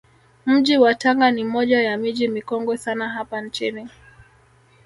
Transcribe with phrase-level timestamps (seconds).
[0.45, 3.89] Mji wa Tanga ni moja ya miji mikongwe sana hapa nchini